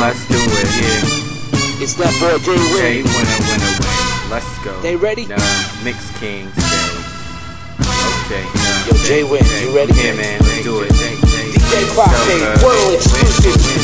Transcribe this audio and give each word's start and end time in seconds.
Let's 0.00 0.26
do 0.28 0.34
it, 0.36 0.68
yeah. 0.82 1.82
It's 1.82 1.94
that 1.94 2.10
boy 2.20 2.38
Jay 2.42 2.56
J 2.56 3.02
Winn. 3.02 3.14
winner, 3.14 3.38
winner, 3.46 3.72
win. 3.78 4.30
Let's 4.30 4.58
go. 4.64 4.74
They 4.82 4.96
ready? 4.96 5.24
The 5.24 5.38
Mix 5.84 6.10
King 6.18 6.50
Jay. 6.56 6.94
Okay. 8.26 8.44
Yo, 8.86 8.92
J 9.06 9.22
Winn, 9.24 9.44
you 9.62 9.74
ready? 9.74 9.94
Yeah, 9.94 10.14
man. 10.16 10.40
Let's 10.42 10.62
do 10.64 10.82
it. 10.82 10.90
DJ 10.90 11.86
Crossfade, 11.94 12.62
world 12.62 12.94
exclusive. 12.94 13.83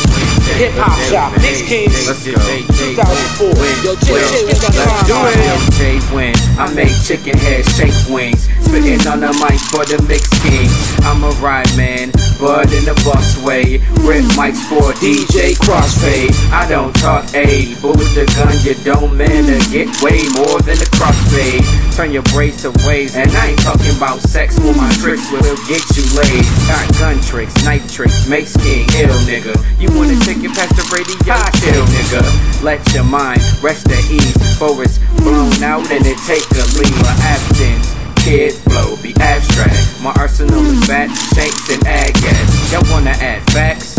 Hip 0.61 0.77
Hop 0.77 0.93
Shop, 1.09 1.33
Let's 1.41 2.21
go. 2.21 2.37
2004. 2.37 3.49
Yo, 3.81 3.97
Jay, 4.05 4.13
Jay, 4.13 4.45
what's 4.45 4.61
Let's 4.61 4.77
up? 4.77 5.07
do 5.09 5.17
it. 5.17 5.71
Win. 6.13 6.35
I 6.59 6.67
make 6.75 6.91
chicken 7.07 7.39
head 7.39 7.65
shake 7.65 7.95
wings. 8.11 8.51
Spitting 8.67 9.01
on 9.07 9.21
the 9.21 9.33
mic 9.39 9.59
for 9.71 9.87
the 9.87 9.97
Mix 10.11 10.27
King. 10.43 10.69
I'm 11.07 11.23
a 11.23 11.31
ride 11.39 11.71
man, 11.77 12.11
but 12.39 12.67
in 12.75 12.85
the 12.85 12.95
bus 13.07 13.39
way. 13.47 13.79
Rip 14.03 14.27
mics 14.35 14.61
for 14.69 14.91
DJ 14.99 15.55
Crossfade. 15.57 16.35
I 16.51 16.69
don't 16.69 16.93
talk 16.99 17.25
A, 17.35 17.73
but 17.81 17.97
with 17.97 18.13
the 18.15 18.27
gun 18.37 18.53
you 18.67 18.75
don't 18.83 19.17
man 19.17 19.47
to 19.49 19.59
get 19.71 19.87
way 20.03 20.27
more 20.35 20.59
than 20.67 20.77
the 20.83 20.89
crossfade. 20.99 21.63
Turn 21.95 22.13
your 22.13 22.27
braids 22.35 22.63
to 22.63 22.71
waves, 22.87 23.15
and 23.15 23.31
I 23.33 23.55
ain't 23.55 23.63
talking 23.63 23.95
about 23.97 24.21
sex. 24.21 24.59
With 24.59 24.77
my 24.77 24.91
tricks 24.99 25.31
will 25.31 25.57
get 25.71 25.83
you 25.95 26.05
laid. 26.19 26.45
Got 26.67 26.85
gun 26.99 27.21
tricks, 27.23 27.55
knife 27.65 27.87
tricks, 27.87 28.29
Mix 28.29 28.57
King, 28.59 28.85
ill 28.99 29.15
nigga. 29.31 29.55
You 29.79 29.89
wanna 29.95 30.19
take 30.27 30.43
it 30.51 30.57
past 30.57 30.75
the 30.77 30.85
radio? 30.91 31.37
Chill, 31.63 31.85
nigga. 31.95 32.23
Let 32.63 32.81
your 32.95 33.05
mind 33.05 33.41
rest 33.63 33.87
at 33.89 34.05
ease. 34.11 34.35
For 34.59 34.83
it's 34.83 34.99
blown 35.23 35.63
out 35.63 35.87
and 35.91 36.05
it 36.07 36.19
take 36.27 36.45
a 36.59 36.65
leave 36.79 37.01
of 37.01 37.19
absence. 37.23 37.95
Kid 38.23 38.53
flow 38.67 38.97
be 39.03 39.15
abstract. 39.21 39.79
My 40.03 40.13
arsenal 40.19 40.61
is 40.67 40.85
fat, 40.87 41.09
shapes, 41.35 41.71
and 41.71 41.83
gas. 41.83 42.73
Y'all 42.73 42.85
wanna 42.91 43.15
add 43.23 43.43
facts? 43.51 43.97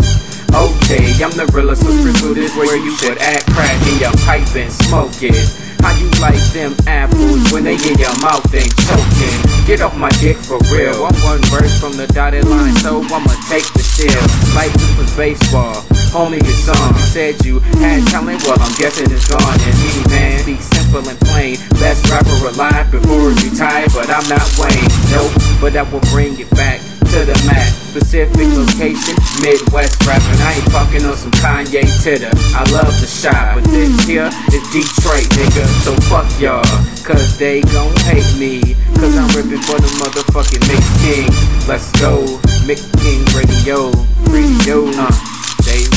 Okay, 0.52 1.16
I'm 1.24 1.32
the 1.32 1.48
realest 1.54 1.82
of 1.82 1.96
recruiters 2.04 2.54
where 2.54 2.76
you 2.76 2.94
would 3.02 3.18
act 3.18 3.48
crack 3.50 3.74
in 3.88 3.98
your 3.98 4.12
pipe 4.22 4.46
and 4.54 4.70
smoke 4.70 5.16
it. 5.22 5.34
How 5.80 5.96
you 5.98 6.06
like 6.20 6.38
them 6.52 6.76
apples 6.86 7.50
when 7.50 7.64
they 7.64 7.74
in 7.74 7.98
your 7.98 8.14
mouth 8.20 8.46
and 8.54 8.70
choking? 8.86 9.66
Get 9.66 9.80
off 9.80 9.96
my 9.96 10.10
dick 10.20 10.36
for 10.36 10.58
real. 10.70 11.06
I'm 11.08 11.16
one 11.24 11.42
verse 11.50 11.80
from 11.80 11.96
the 11.96 12.06
dotted 12.06 12.46
line, 12.46 12.76
so 12.76 13.02
I'ma 13.02 13.34
take 13.48 13.66
the 13.74 13.82
chill. 13.82 14.22
This 14.54 14.98
was 14.98 15.16
baseball. 15.16 16.01
Homie, 16.12 16.36
your 16.44 16.52
song 16.52 16.92
said 17.08 17.42
you 17.42 17.58
had 17.80 18.04
talent, 18.12 18.44
well, 18.44 18.60
I'm 18.60 18.76
guessing 18.76 19.08
it's 19.08 19.32
gone. 19.32 19.40
And 19.40 19.76
me, 19.80 20.04
man, 20.12 20.44
be 20.44 20.60
simple 20.60 21.00
and 21.08 21.18
plain. 21.24 21.56
Best 21.80 22.04
rapper 22.12 22.52
alive 22.52 22.92
before 22.92 23.32
he 23.32 23.48
retired, 23.48 23.88
but 23.96 24.12
I'm 24.12 24.28
not 24.28 24.44
Wayne. 24.60 24.92
Nope, 25.08 25.32
but 25.56 25.72
I 25.72 25.88
will 25.88 26.04
bring 26.12 26.36
it 26.38 26.50
back 26.52 26.84
to 27.16 27.24
the 27.24 27.32
mat. 27.48 27.64
Specific 27.96 28.44
location, 28.44 29.16
Midwest 29.40 30.04
rapping. 30.04 30.36
I 30.44 30.60
ain't 30.60 30.68
fucking 30.68 31.00
on 31.08 31.16
some 31.16 31.32
Kanye 31.40 31.80
titter. 32.04 32.28
I 32.52 32.60
love 32.76 32.92
the 33.00 33.08
shot, 33.08 33.56
but 33.56 33.64
this 33.72 33.96
here 34.04 34.28
is 34.52 34.64
Detroit, 34.68 35.24
nigga. 35.32 35.64
So 35.80 35.96
fuck 36.12 36.28
y'all, 36.36 36.60
cause 37.08 37.38
they 37.40 37.64
gon' 37.72 37.96
hate 38.04 38.28
me. 38.36 38.76
Cause 39.00 39.16
I'm 39.16 39.32
ripping 39.32 39.64
for 39.64 39.80
the 39.80 39.88
motherfucking 39.96 40.60
Mix 40.68 40.84
King. 41.00 41.32
Let's 41.64 41.88
go, 41.96 42.20
Mix 42.68 42.84
King 43.00 43.24
Radio, 43.32 43.88
Radio, 44.28 44.92
uh, 45.00 45.31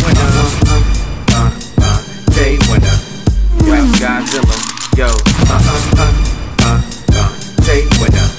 Winner, 0.06 0.30
uh, 0.70 0.86
uh, 1.34 1.50
uh, 1.82 1.98
Jay 2.32 2.54
Winner, 2.70 2.98
Rap 3.66 3.90
Godzilla, 3.98 4.54
yo, 4.96 5.10
uh, 5.10 5.18
uh, 5.50 5.98
uh, 5.98 6.14
uh, 6.62 6.78
uh, 7.18 7.32
Jay 7.66 7.82
Winner. 7.98 8.30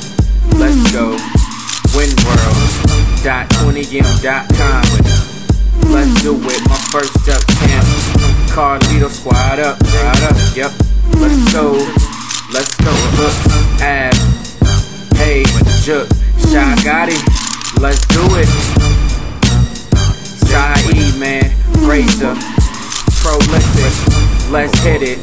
Let's 0.54 0.78
go, 0.92 1.16
winworld.20m.com. 1.92 4.84
Let's 5.90 6.22
do 6.22 6.34
it, 6.34 6.68
my 6.68 6.76
first 6.90 7.28
up 7.28 7.44
camp. 7.58 7.84
Carlito 8.54 9.10
squad 9.10 9.58
up, 9.58 9.84
squad 9.84 10.22
up, 10.22 10.36
yep. 10.56 10.70
Let's 11.18 11.52
go, 11.52 11.72
let's 12.52 12.74
go, 12.76 12.92
hook, 13.18 13.34
ab, 13.82 14.14
hey, 15.16 15.42
Jook, 15.82 16.08
Shy 16.38 16.74
Gotti, 16.84 17.18
let's 17.80 18.06
do 18.06 18.22
it. 18.36 18.48
Hit 24.56 25.02
it. 25.02 25.18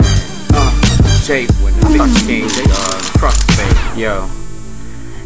Uh, 0.53 1.23
J 1.25 1.47
Winn, 1.63 1.73
Big 1.91 2.01
King, 2.27 2.49
uh, 2.69 3.95
yo. 3.97 4.29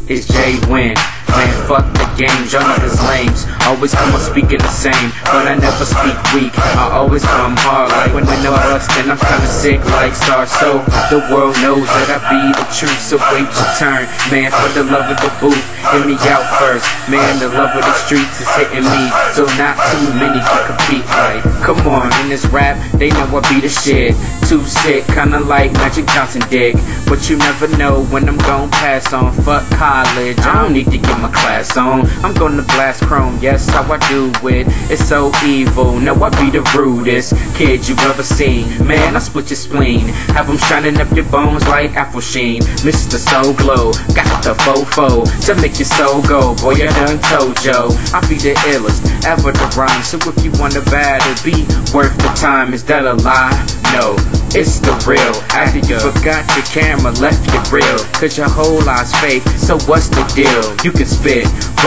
It's 0.08 0.26
J 0.26 0.58
Winn. 0.66 0.96
Man, 1.34 1.54
fuck 1.68 1.84
the 1.94 2.06
games, 2.16 2.52
y'all 2.52 2.62
niggas 2.62 3.00
lames. 3.08 3.46
Always 3.66 3.94
come 3.94 4.14
on 4.14 4.20
speaking 4.20 4.58
the 4.58 4.72
same, 4.72 5.12
but 5.28 5.46
I 5.46 5.54
never 5.54 5.84
speak 5.84 6.16
weak. 6.32 6.52
I 6.56 6.90
always 6.92 7.24
come 7.24 7.56
hard, 7.60 7.92
like 7.92 8.14
when 8.14 8.24
I'm 8.28 8.42
bust 8.78 8.90
and 8.98 9.10
I'm 9.10 9.18
kinda 9.18 9.46
sick 9.46 9.84
like 9.98 10.14
SARS. 10.14 10.50
So 10.52 10.78
the 11.10 11.18
world 11.32 11.56
knows 11.60 11.86
that 11.86 12.08
I 12.14 12.18
be 12.30 12.40
the 12.54 12.66
truth, 12.70 13.00
so 13.02 13.18
wait 13.32 13.48
your 13.50 13.70
turn. 13.74 14.06
Man, 14.30 14.50
for 14.54 14.68
the 14.72 14.84
love 14.86 15.10
of 15.10 15.18
the 15.18 15.32
booth, 15.40 15.64
hit 15.90 16.06
me 16.06 16.14
out 16.30 16.46
first. 16.58 16.86
Man, 17.10 17.38
the 17.38 17.48
love 17.48 17.74
of 17.74 17.82
the 17.84 17.96
streets 18.06 18.40
is 18.40 18.48
hitting 18.54 18.86
me, 18.86 19.04
so 19.34 19.44
not 19.58 19.74
too 19.90 20.06
many 20.14 20.38
can 20.38 20.62
compete. 20.70 21.06
Like, 21.10 21.42
come 21.62 21.82
on, 21.88 22.12
in 22.22 22.28
this 22.28 22.46
rap, 22.46 22.78
they 22.94 23.10
know 23.10 23.26
I 23.34 23.40
be 23.50 23.60
the 23.60 23.68
shit. 23.68 24.14
Too 24.46 24.64
sick, 24.64 25.04
kinda 25.08 25.40
like 25.40 25.72
Magic 25.72 26.06
Johnson 26.14 26.42
dick. 26.48 26.76
But 27.08 27.28
you 27.28 27.36
never 27.36 27.66
know 27.76 28.04
when 28.12 28.28
I'm 28.28 28.38
gon' 28.38 28.70
pass 28.70 29.12
on. 29.12 29.32
Fuck 29.42 29.64
college, 29.74 30.38
I 30.40 30.62
don't 30.62 30.72
need 30.72 30.90
to 30.90 30.98
get 30.98 31.17
my 31.20 31.30
class 31.30 31.76
on. 31.76 32.06
I'm 32.24 32.34
gonna 32.34 32.62
blast 32.62 33.02
chrome, 33.04 33.38
yes, 33.40 33.68
how 33.68 33.82
I 33.92 33.98
do 34.08 34.30
it. 34.48 34.66
It's 34.90 35.04
so 35.04 35.32
evil, 35.44 35.98
no, 35.98 36.14
I 36.22 36.30
be 36.30 36.50
the 36.50 36.62
rudest 36.76 37.34
kid 37.54 37.88
you 37.88 37.94
ever 38.00 38.22
seen. 38.22 38.66
Man, 38.86 39.16
I 39.16 39.18
split 39.18 39.50
your 39.50 39.56
spleen, 39.56 40.08
have 40.34 40.46
them 40.46 40.58
shining 40.58 41.00
up 41.00 41.10
your 41.12 41.24
bones 41.26 41.66
like 41.68 41.94
apple 41.96 42.20
sheen. 42.20 42.62
Mr. 42.86 43.18
Soul 43.18 43.54
Glow, 43.54 43.92
got 44.14 44.42
the 44.44 44.54
fofo 44.64 45.24
to 45.46 45.54
make 45.60 45.78
your 45.78 45.86
soul 45.86 46.22
go. 46.22 46.54
Boy, 46.56 46.74
I 46.74 46.86
done 47.04 47.18
told 47.20 47.62
yo, 47.64 47.88
I 48.14 48.20
be 48.28 48.36
the 48.36 48.54
illest 48.72 49.02
ever 49.24 49.52
to 49.52 49.78
rhyme. 49.78 50.02
So 50.02 50.18
if 50.22 50.44
you 50.44 50.50
want 50.60 50.76
a 50.76 50.82
battle, 50.82 51.34
be 51.44 51.64
worth 51.94 52.16
the 52.18 52.32
time. 52.36 52.74
Is 52.74 52.84
that 52.84 53.04
a 53.04 53.14
lie? 53.14 53.54
No. 53.92 54.16
It's 54.56 54.80
the 54.80 54.96
real. 55.04 55.36
After 55.52 55.78
you 55.84 56.00
forgot 56.00 56.48
your 56.56 56.64
camera, 56.72 57.12
left 57.20 57.44
your 57.52 57.60
real. 57.68 57.98
Cause 58.16 58.38
your 58.38 58.48
whole 58.48 58.80
life's 58.80 59.12
fake, 59.20 59.42
so 59.60 59.76
what's 59.84 60.08
the 60.08 60.24
deal? 60.32 60.64
You 60.80 60.90
can 60.90 61.04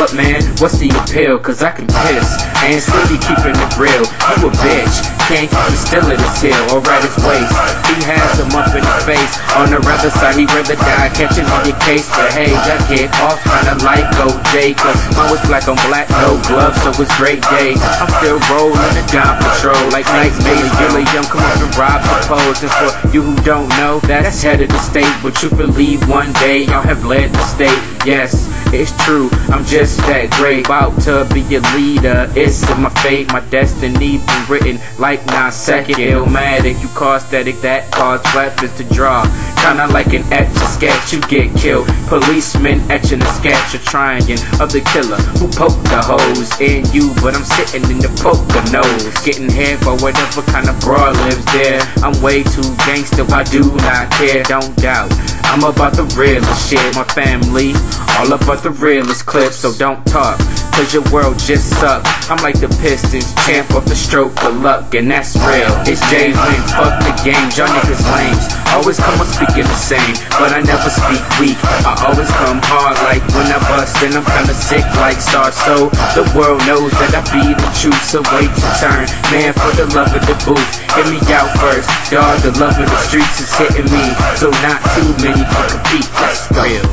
but 0.01 0.17
man, 0.17 0.41
what's 0.57 0.81
the 0.81 0.89
appeal? 0.89 1.37
Cause 1.37 1.61
I 1.61 1.69
can 1.71 1.85
piss 1.85 2.41
and 2.65 2.81
still 2.81 3.05
be 3.05 3.21
keeping 3.21 3.53
it 3.53 3.73
real. 3.77 4.01
You 4.01 4.49
a 4.49 4.51
bitch, 4.57 4.97
can't 5.29 5.45
keep 5.45 5.67
it 5.69 5.77
still 5.77 6.07
at 6.09 6.17
his 6.17 6.37
heel 6.41 6.57
or 6.73 6.81
at 6.81 7.05
his 7.05 7.13
waist. 7.21 7.53
He 7.85 8.01
has 8.09 8.41
him 8.41 8.49
up 8.57 8.73
in 8.73 8.81
the 8.81 8.97
face. 9.05 9.33
On 9.55 9.69
the 9.69 9.77
other 9.77 10.09
side, 10.09 10.41
he 10.41 10.49
rather 10.49 10.73
die 10.73 11.13
catching 11.13 11.45
on 11.53 11.69
your 11.69 11.77
case. 11.85 12.09
But 12.09 12.33
hey, 12.33 12.49
that 12.65 12.81
get 12.89 13.13
off 13.21 13.37
kinda 13.45 13.77
like 13.85 14.09
OJ. 14.19 14.73
Cause 14.81 14.99
mine 15.13 15.29
was 15.29 15.43
black 15.45 15.69
on 15.69 15.77
black, 15.85 16.09
no 16.17 16.35
gloves, 16.49 16.81
so 16.81 16.89
it's 16.97 17.13
great 17.21 17.45
day. 17.53 17.77
I'm 18.01 18.09
still 18.19 18.41
rolling 18.49 18.93
the 18.97 19.05
down 19.13 19.37
patrol 19.37 19.79
like 19.93 20.09
Night 20.17 20.33
Maid. 20.41 20.65
Really 20.81 21.05
young, 21.13 21.29
come 21.29 21.45
up 21.45 21.61
and 21.61 21.73
rob 21.77 22.01
the 22.01 22.15
pose. 22.25 22.59
And 22.65 22.73
for 22.73 22.89
you 23.13 23.21
who 23.21 23.37
don't 23.45 23.69
know, 23.77 24.01
that's 24.09 24.41
head 24.41 24.65
of 24.65 24.73
the 24.73 24.81
state. 24.81 25.13
But 25.21 25.37
you 25.45 25.53
believe 25.53 26.09
one 26.09 26.33
day 26.41 26.65
y'all 26.65 26.81
have 26.81 27.05
led 27.05 27.29
the 27.31 27.45
state. 27.45 27.79
Yes, 28.01 28.50
it's 28.73 28.91
true, 29.05 29.29
I'm 29.49 29.65
just 29.65 29.97
that 30.07 30.29
great. 30.31 30.65
About 30.65 30.99
to 31.03 31.27
be 31.33 31.41
a 31.55 31.61
leader, 31.75 32.31
it's 32.35 32.61
my 32.77 32.89
fate. 33.01 33.27
My 33.31 33.41
destiny 33.49 34.17
been 34.17 34.45
written 34.49 34.79
like 34.99 35.25
nine 35.27 35.51
second. 35.51 35.95
Illmatic, 35.95 36.81
you 36.81 36.87
cause 36.89 37.25
static, 37.25 37.59
that 37.61 37.91
cause 37.91 38.21
weapons 38.33 38.75
to 38.77 38.83
draw. 38.93 39.23
Kinda 39.61 39.87
like 39.87 40.13
an 40.13 40.23
etch 40.33 40.49
a 40.55 40.67
sketch, 40.67 41.13
you 41.13 41.21
get 41.21 41.55
killed. 41.55 41.87
Policemen 42.07 42.79
etching 42.89 43.21
a 43.21 43.33
sketch, 43.33 43.75
a 43.75 43.79
trying 43.79 44.23
of 44.59 44.71
the 44.71 44.81
killer 44.93 45.17
who 45.39 45.47
poked 45.47 45.83
the 45.85 46.01
hose 46.01 46.51
in 46.59 46.85
you. 46.93 47.13
But 47.21 47.35
I'm 47.35 47.43
sitting 47.43 47.83
in 47.89 47.99
the 47.99 48.09
poker 48.21 48.63
nose, 48.71 49.13
getting 49.23 49.49
head 49.49 49.79
for 49.79 49.95
whatever 49.97 50.41
kind 50.51 50.69
of 50.69 50.79
broad 50.81 51.15
lives 51.27 51.45
there. 51.53 51.81
I'm 52.03 52.19
way 52.21 52.43
too 52.43 52.67
gangster, 52.85 53.25
I 53.33 53.43
do 53.43 53.63
not 53.83 54.11
care, 54.11 54.43
don't 54.43 54.75
doubt. 54.77 55.11
I'm 55.51 55.65
about 55.65 55.91
the 55.91 56.03
realest 56.17 56.69
shit, 56.69 56.95
my 56.95 57.03
family. 57.03 57.73
All 58.17 58.31
about 58.31 58.63
the 58.63 58.69
realest 58.71 59.25
clips, 59.25 59.57
so 59.57 59.73
don't 59.73 60.01
talk. 60.05 60.39
Cause 60.71 60.93
your 60.93 61.03
world 61.11 61.37
just 61.37 61.69
suck. 61.77 62.01
I'm 62.31 62.41
like 62.41 62.57
the 62.59 62.71
Pistons, 62.81 63.29
champ 63.45 63.69
of 63.75 63.85
the 63.85 63.95
stroke 63.95 64.33
of 64.43 64.63
luck, 64.63 64.95
and 64.95 65.11
that's 65.11 65.35
real. 65.35 65.69
It's 65.85 66.01
J 66.09 66.31
Winn, 66.31 66.63
fuck 66.73 66.95
the 67.03 67.13
games, 67.21 67.59
y'all 67.59 67.69
niggas 67.69 68.01
lames. 68.09 68.45
Always 68.71 68.97
come 68.97 69.19
on 69.19 69.27
speaking 69.27 69.67
the 69.67 69.77
same, 69.77 70.15
but 70.39 70.55
I 70.55 70.63
never 70.63 70.89
speak 70.89 71.21
weak. 71.37 71.59
I 71.83 71.93
always 72.07 72.31
come 72.39 72.63
hard 72.65 72.95
like 73.03 73.21
when 73.35 73.51
I 73.51 73.59
bust, 73.67 73.99
and 74.01 74.15
I'm 74.15 74.25
kinda 74.25 74.55
sick 74.55 74.87
like 74.97 75.19
SARS. 75.19 75.53
So 75.67 75.91
the 76.15 76.25
world 76.33 76.63
knows 76.65 76.89
that 77.03 77.13
I 77.13 77.21
be 77.29 77.51
the 77.51 77.69
truth, 77.77 78.01
so 78.01 78.23
wait 78.33 78.49
your 78.49 78.73
turn. 78.79 79.05
Man, 79.29 79.51
for 79.53 79.75
the 79.75 79.85
love 79.91 80.15
of 80.15 80.23
the 80.23 80.37
booth, 80.47 80.71
hit 80.95 81.05
me 81.11 81.19
out 81.35 81.51
first. 81.59 81.91
Dog, 82.09 82.41
the 82.41 82.55
love 82.57 82.79
of 82.79 82.87
the 82.87 82.99
streets 83.05 83.43
is 83.43 83.51
hitting 83.59 83.91
me, 83.91 84.05
so 84.39 84.49
not 84.63 84.79
too 84.95 85.09
many 85.19 85.43
can 85.43 85.65
compete. 85.67 86.09
That's 86.17 86.47
real. 86.55 86.87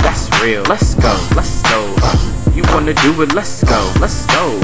That's 0.00 0.30
real. 0.40 0.62
Let's 0.70 0.94
go, 0.94 1.12
let's 1.34 1.60
go. 1.66 2.33
You 2.54 2.62
wanna 2.68 2.94
do 2.94 3.20
it, 3.22 3.34
let's 3.34 3.64
go, 3.64 3.92
let's 4.00 4.26
go. 4.26 4.60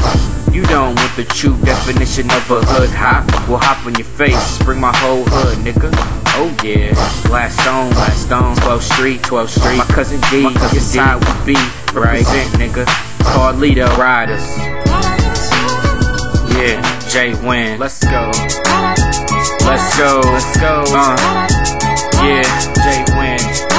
You 0.52 0.62
don't 0.66 0.94
want 0.94 1.16
the 1.16 1.24
true 1.24 1.56
definition 1.64 2.30
of 2.30 2.50
a 2.50 2.60
hood 2.62 2.90
hop. 2.90 3.26
Will 3.48 3.58
hop 3.58 3.84
on 3.86 3.94
your 3.94 4.06
face, 4.06 4.62
bring 4.62 4.80
my 4.80 4.96
whole 4.96 5.24
hood, 5.24 5.58
nigga. 5.58 5.90
Oh 6.38 6.54
yeah, 6.62 6.92
Last 7.30 7.60
Stone, 7.60 7.90
Last 7.90 8.26
Stone, 8.26 8.56
12th 8.56 8.92
Street, 8.94 9.20
12th 9.22 9.58
Street. 9.58 9.76
My 9.78 9.84
cousin 9.86 10.20
D, 10.30 10.42
my 10.42 10.52
cousin 10.54 10.78
D. 10.78 10.84
side 10.84 11.18
we 11.46 11.54
be, 11.54 11.60
represent, 11.92 12.52
right. 12.54 12.70
nigga. 12.70 12.84
Carlito 13.24 13.96
Riders. 13.96 14.46
Yeah, 16.56 16.82
J 17.08 17.34
Winn. 17.46 17.78
Let's 17.78 18.04
go. 18.04 18.30
Let's 19.66 19.98
go. 19.98 20.20
Let's 20.24 20.60
go. 20.60 20.84
Uh, 20.88 21.16
yeah, 22.22 22.44
J 22.74 23.04
Winn. 23.18 23.69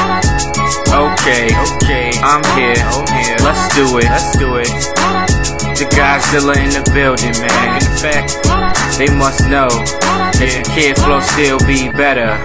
Okay, 0.91 1.47
okay, 1.55 2.11
I'm 2.19 2.43
here. 2.51 2.75
I'm 2.83 3.07
here. 3.15 3.37
Let's 3.39 3.73
do 3.73 3.97
it. 3.97 4.03
Let's 4.03 4.37
do 4.37 4.57
it. 4.57 4.67
The 5.79 5.87
Godzilla 5.95 6.55
in 6.57 6.69
the 6.71 6.83
building, 6.93 7.31
man. 7.39 7.79
In 7.79 7.97
fact, 7.97 8.35
they 9.01 9.09
must 9.17 9.49
know 9.49 9.65
that 10.37 10.45
the 10.45 10.61
kid 10.77 10.93
flow 11.01 11.17
still 11.33 11.57
be 11.65 11.89
better. 11.89 12.37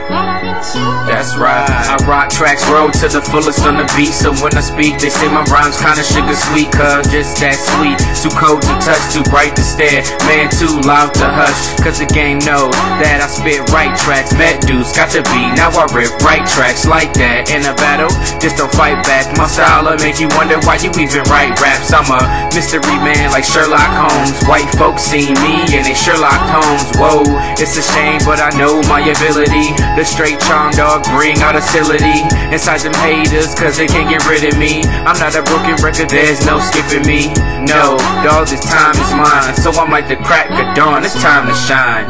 That's 1.04 1.36
right. 1.36 1.68
I 1.68 2.00
rock 2.08 2.32
tracks, 2.32 2.64
roll 2.72 2.88
to 2.88 3.06
the 3.12 3.20
fullest 3.20 3.60
on 3.68 3.76
the 3.76 3.84
beat. 3.92 4.16
So 4.16 4.32
when 4.40 4.56
I 4.56 4.64
speak, 4.64 4.96
they 4.96 5.12
say 5.12 5.28
my 5.28 5.44
rhymes 5.52 5.76
kinda 5.76 6.00
sugar 6.00 6.32
sweet, 6.48 6.72
cuz 6.72 7.12
just 7.12 7.36
that 7.44 7.60
sweet. 7.60 8.00
Too 8.16 8.32
cold 8.32 8.64
to 8.64 8.74
touch, 8.80 9.04
too 9.12 9.24
bright 9.28 9.52
to 9.56 9.64
stare. 9.64 10.00
Man, 10.24 10.48
too 10.48 10.80
loud 10.88 11.12
to 11.20 11.28
hush. 11.28 11.76
Cause 11.84 12.00
the 12.00 12.08
game 12.08 12.40
knows 12.40 12.72
that 13.04 13.20
I 13.20 13.28
spit 13.28 13.60
right 13.68 13.92
tracks. 13.92 14.32
Met 14.32 14.64
dudes, 14.64 14.96
got 14.96 15.12
the 15.12 15.20
beat. 15.28 15.52
Now 15.60 15.68
I 15.76 15.84
rip 15.92 16.12
right 16.24 16.44
tracks 16.48 16.88
like 16.88 17.12
that. 17.20 17.52
In 17.52 17.68
a 17.68 17.76
battle, 17.76 18.08
just 18.40 18.56
don't 18.56 18.72
fight 18.72 19.04
back. 19.04 19.28
My 19.36 19.44
style 19.44 19.84
will 19.84 20.00
make 20.00 20.20
you 20.20 20.28
wonder 20.32 20.56
why 20.64 20.80
you 20.80 20.88
even 20.96 21.20
write 21.28 21.52
raps. 21.60 21.92
I'm 21.92 22.08
a 22.08 22.20
mystery 22.56 22.96
man 23.04 23.28
like 23.30 23.44
Sherlock 23.44 23.92
Holmes. 23.92 24.40
White 24.48 24.72
folks 24.80 25.04
see 25.04 25.28
me 25.44 25.68
and 25.76 25.84
they 25.84 25.94
Sherlock 25.94 26.45
Holmes. 26.48 26.86
Whoa, 26.96 27.22
it's 27.58 27.76
a 27.76 27.84
shame, 27.84 28.20
but 28.24 28.40
I 28.40 28.50
know 28.56 28.80
my 28.88 29.00
ability. 29.00 29.74
The 29.98 30.04
straight 30.04 30.40
charm 30.40 30.72
dog 30.72 31.04
bring 31.12 31.38
out 31.42 31.54
hostility 31.54 32.22
inside 32.54 32.80
them 32.80 32.94
haters, 33.02 33.54
cause 33.54 33.76
they 33.76 33.86
can't 33.86 34.08
get 34.08 34.24
rid 34.28 34.44
of 34.44 34.58
me. 34.58 34.82
I'm 35.04 35.18
not 35.18 35.34
a 35.34 35.42
broken 35.42 35.76
record, 35.82 36.10
there's 36.10 36.44
no 36.46 36.60
skipping 36.60 37.06
me. 37.06 37.32
No, 37.66 37.98
dog, 38.22 38.48
this 38.48 38.64
time 38.64 38.94
is 38.94 39.10
mine. 39.14 39.54
So 39.56 39.70
I'm 39.72 39.90
like 39.90 40.08
the 40.08 40.16
crack 40.16 40.50
of 40.50 40.76
dawn, 40.76 41.04
it's 41.04 41.14
time 41.20 41.46
to 41.48 41.54
shine. 41.54 42.06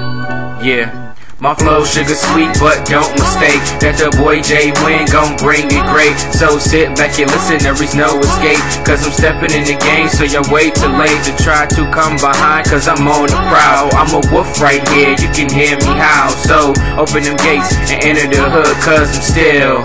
Yeah. 0.65 1.06
My 1.39 1.55
flow 1.55 1.85
sugar 1.85 2.17
sweet, 2.17 2.49
but 2.57 2.89
don't 2.89 3.13
mistake 3.13 3.61
that 3.85 4.01
the 4.01 4.09
boy 4.17 4.41
J 4.41 4.73
Winn 4.81 5.05
gon' 5.13 5.37
bring 5.37 5.69
it 5.69 5.85
great. 5.93 6.17
So 6.33 6.57
sit 6.57 6.97
back 6.97 7.21
and 7.21 7.29
listen, 7.29 7.61
there 7.61 7.77
is 7.77 7.93
no 7.93 8.09
escape. 8.25 8.65
Cause 8.89 9.05
I'm 9.05 9.13
stepping 9.13 9.53
in 9.53 9.69
the 9.69 9.77
game, 9.77 10.09
so 10.09 10.25
you're 10.25 10.49
way 10.49 10.73
too 10.73 10.89
late 10.97 11.21
to 11.29 11.37
try 11.37 11.69
to 11.69 11.83
come 11.93 12.17
behind. 12.17 12.65
Cause 12.73 12.89
I'm 12.89 13.05
on 13.05 13.29
the 13.29 13.37
prowl. 13.53 13.93
I'm 13.93 14.17
a 14.17 14.25
wolf 14.33 14.49
right 14.65 14.81
here, 14.97 15.13
you 15.13 15.29
can 15.29 15.53
hear 15.53 15.77
me 15.77 15.93
howl. 16.01 16.33
So 16.33 16.73
open 16.97 17.29
them 17.29 17.37
gates 17.45 17.69
and 17.93 18.01
enter 18.01 18.33
the 18.33 18.41
hood, 18.49 18.73
cause 18.81 19.13
I'm 19.13 19.21
still, 19.21 19.85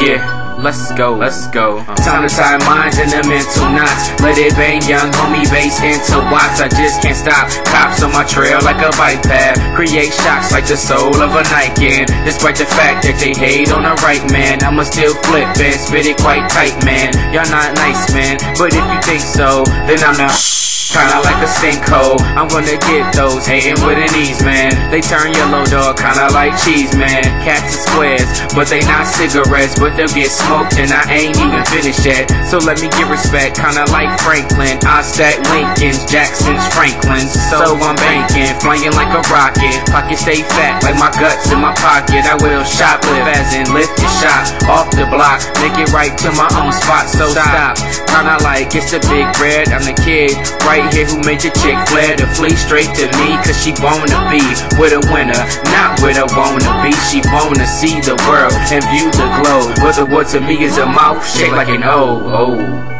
yeah. 0.00 0.37
Let's 0.58 0.90
go, 0.98 1.14
let's 1.14 1.46
go. 1.48 1.78
Uh, 1.86 1.94
Time 2.02 2.26
to 2.26 2.34
tie 2.34 2.58
minds 2.66 2.98
in 2.98 3.08
the 3.08 3.22
mental 3.30 3.70
knots. 3.70 4.10
Let 4.20 4.36
it 4.38 4.52
bang, 4.58 4.82
young 4.90 5.06
homie 5.14 5.46
bass 5.46 5.78
into 5.78 6.18
watts. 6.34 6.60
I 6.60 6.66
just 6.66 7.00
can't 7.00 7.16
stop. 7.16 7.46
Cops 7.70 8.02
on 8.02 8.12
my 8.12 8.24
trail 8.26 8.58
like 8.66 8.82
a 8.82 8.90
bike 8.98 9.22
path. 9.22 9.54
Create 9.76 10.12
shocks 10.12 10.50
like 10.50 10.66
the 10.66 10.76
soul 10.76 11.14
of 11.22 11.30
a 11.30 11.42
Nike. 11.54 12.04
Despite 12.26 12.56
the 12.58 12.66
fact 12.66 13.06
that 13.06 13.22
they 13.22 13.38
hate 13.38 13.70
on 13.70 13.86
the 13.86 13.94
right 14.02 14.24
man, 14.32 14.58
I'ma 14.64 14.82
still 14.82 15.14
flip 15.30 15.46
and 15.62 15.78
spit 15.78 16.06
it 16.06 16.18
quite 16.18 16.50
tight, 16.50 16.74
man. 16.84 17.14
Y'all 17.32 17.48
not 17.48 17.72
nice, 17.78 18.10
man. 18.12 18.36
But 18.58 18.74
if 18.74 18.82
you 18.82 19.00
think 19.06 19.22
so, 19.22 19.62
then 19.86 20.02
I'm 20.02 20.18
not. 20.18 20.67
Kinda 20.98 21.22
like 21.22 21.38
a 21.38 21.50
sinkhole. 21.62 22.18
I'm 22.34 22.50
gonna 22.50 22.74
get 22.90 23.14
those 23.14 23.46
hating 23.46 23.78
with 23.86 24.02
an 24.02 24.10
ease, 24.18 24.42
man. 24.42 24.74
They 24.90 25.00
turn 25.00 25.30
yellow 25.32 25.62
dog, 25.64 25.94
kinda 25.94 26.26
like 26.34 26.58
cheese, 26.58 26.90
man. 26.98 27.22
Cats 27.46 27.70
are 27.70 27.82
squares, 27.86 28.26
but 28.50 28.66
they 28.66 28.82
not 28.82 29.06
cigarettes. 29.06 29.78
But 29.78 29.94
they'll 29.94 30.10
get 30.10 30.30
smoked, 30.34 30.74
and 30.74 30.90
I 30.90 31.06
ain't 31.06 31.38
even 31.38 31.62
finished 31.70 32.04
yet. 32.04 32.26
So 32.50 32.58
let 32.58 32.82
me 32.82 32.90
get 32.98 33.06
respect, 33.06 33.54
kinda 33.54 33.86
like 33.94 34.10
Franklin. 34.26 34.82
I 34.82 35.02
stack 35.02 35.38
Lincolns, 35.54 36.02
Jacksons, 36.10 36.66
Franklins. 36.74 37.30
So 37.46 37.78
I'm 37.78 37.94
banking, 38.02 38.50
flying 38.58 38.90
like 38.98 39.14
a 39.14 39.22
rocket. 39.30 39.78
Pocket 39.94 40.18
stay 40.18 40.42
fat, 40.42 40.82
like 40.82 40.98
my 40.98 41.14
guts 41.14 41.46
in 41.52 41.60
my 41.62 41.74
pocket. 41.78 42.26
I 42.26 42.34
will 42.42 42.66
shoplift 42.66 43.22
as 43.30 43.54
in 43.54 43.70
lift 43.72 43.94
the 43.96 44.08
shot 44.18 44.50
off 44.66 44.90
the 44.90 45.06
block. 45.06 45.46
Make 45.62 45.78
it 45.78 45.92
right 45.94 46.16
to 46.18 46.32
my 46.32 46.50
own 46.58 46.72
spot, 46.72 47.06
so 47.06 47.30
stop. 47.30 47.78
Kinda 48.18 48.42
like 48.42 48.74
it's 48.74 48.90
the 48.90 48.98
big 48.98 49.30
red, 49.38 49.68
I'm 49.68 49.86
the 49.86 49.94
kid. 49.94 50.34
Right 50.66 50.92
here 50.92 51.06
who 51.06 51.22
made 51.22 51.44
your 51.44 51.54
chick 51.54 51.78
flare 51.86 52.16
to 52.16 52.26
flee 52.34 52.50
straight 52.50 52.90
to 52.98 53.06
me 53.14 53.38
Cause 53.46 53.62
she 53.62 53.70
wanna 53.78 54.26
be 54.26 54.42
with 54.74 54.90
a 54.90 55.02
winner, 55.14 55.38
not 55.70 56.02
with 56.02 56.18
a 56.18 56.26
wanna 56.34 56.82
be 56.82 56.90
She 57.06 57.22
wanna 57.30 57.64
see 57.64 58.00
the 58.00 58.18
world 58.26 58.58
and 58.74 58.82
view 58.90 59.06
the 59.12 59.28
globe 59.38 59.78
But 59.78 59.94
the 59.94 60.04
word 60.04 60.26
to 60.34 60.40
me 60.40 60.64
is 60.64 60.78
a 60.78 60.86
mouth 60.86 61.24
shaped 61.30 61.52
like 61.52 61.68
an 61.68 61.84
O, 61.84 62.20
oh 62.26 62.97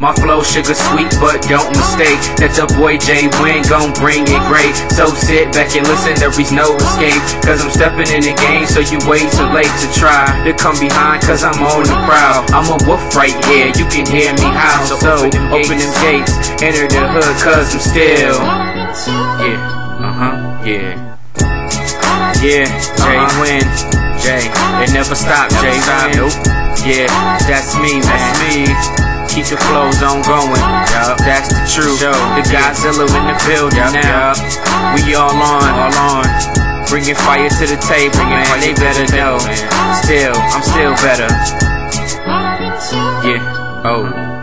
my 0.00 0.12
flow 0.18 0.42
sugar 0.42 0.74
sweet, 0.74 1.10
but 1.22 1.38
don't 1.46 1.70
mistake 1.70 2.18
that 2.42 2.50
the 2.58 2.66
boy 2.74 2.98
J 2.98 3.30
Winn 3.38 3.62
gon' 3.70 3.94
bring 3.94 4.26
it 4.26 4.42
great. 4.50 4.74
So 4.90 5.06
sit 5.14 5.54
back 5.54 5.70
and 5.78 5.86
listen, 5.86 6.18
there 6.18 6.34
is 6.34 6.50
no 6.50 6.74
escape. 6.74 7.22
Cause 7.46 7.62
I'm 7.62 7.70
stepping 7.70 8.10
in 8.10 8.26
the 8.26 8.34
game, 8.34 8.66
so 8.66 8.82
you 8.82 8.98
wait 9.06 9.26
too 9.30 9.46
late 9.54 9.70
to 9.84 9.88
try 9.94 10.26
to 10.42 10.52
come 10.56 10.74
behind, 10.82 11.22
cause 11.22 11.46
I'm 11.46 11.58
on 11.62 11.86
the 11.86 11.96
prowl. 12.06 12.42
I'm 12.50 12.66
a 12.74 12.78
wolf 12.88 13.02
right 13.14 13.34
here, 13.46 13.70
you 13.78 13.86
can 13.86 14.06
hear 14.06 14.34
me 14.34 14.48
howl. 14.50 14.82
So, 14.86 14.96
open, 14.98 15.30
them, 15.30 15.46
open 15.54 15.78
them 15.78 15.92
gates, 16.02 16.32
enter 16.58 16.90
the 16.90 17.02
hood, 17.14 17.34
cause 17.38 17.70
I'm 17.70 17.82
still. 17.82 18.36
Yeah, 19.40 19.58
uh 20.02 20.12
huh, 20.12 20.34
yeah. 20.66 21.14
Yeah, 22.42 22.66
Jay 22.66 23.16
uh-huh. 23.16 23.40
Win. 23.40 23.64
Jay, 24.20 24.50
it 24.82 24.90
never 24.92 25.14
stop, 25.14 25.48
J 25.62 25.70
Winn. 25.70 26.18
Nope. 26.18 26.36
Yeah, 26.84 27.08
that's 27.46 27.72
me, 27.78 28.00
man. 28.00 28.02
That's 28.02 28.98
me 28.98 29.03
keep 29.28 29.46
the 29.46 29.56
flows 29.68 30.02
on 30.02 30.22
going. 30.22 30.60
Yup, 30.92 31.18
that's 31.22 31.48
the 31.48 31.64
truth. 31.68 32.00
Show. 32.00 32.16
The 32.36 32.44
Godzilla 32.48 33.06
in 33.08 33.24
the 33.30 33.36
building 33.46 33.92
now. 33.94 34.34
We 34.94 35.14
all 35.14 35.30
on, 35.30 35.70
all 35.78 36.22
on. 36.22 36.26
Bringing 36.88 37.14
fire 37.14 37.48
to 37.48 37.64
the 37.66 37.78
table, 37.80 38.24
man. 38.28 38.60
They 38.60 38.74
better 38.74 39.06
know. 39.14 39.38
Still, 40.02 40.36
I'm 40.36 40.62
still 40.62 40.94
better. 41.02 41.30
Yeah. 43.24 43.82
Oh. 43.84 44.33